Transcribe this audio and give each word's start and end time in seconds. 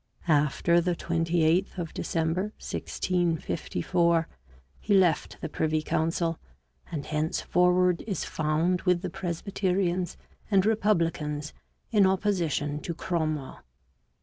After 0.27 0.81
the 0.81 0.95
28th 0.95 1.77
of 1.77 1.93
December 1.93 2.41
1654, 2.59 4.27
he 4.79 4.95
left 4.95 5.39
the 5.41 5.47
privy 5.47 5.83
council, 5.83 6.39
and 6.91 7.05
henceforward 7.05 8.01
is 8.07 8.25
found 8.25 8.81
with 8.81 9.03
the 9.03 9.11
Presbyterians 9.11 10.17
and 10.49 10.65
Republicans 10.65 11.53
in 11.91 12.07
opposition 12.07 12.79
to 12.79 12.95
Cromwell. 12.95 13.59